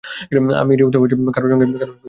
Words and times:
আমি 0.61 0.73
রিওতে 0.75 0.97
কারো 1.35 1.47
সঙ্গেই 1.51 1.69
দেখা 1.73 1.79
করছি 1.81 1.89
না। 1.89 1.95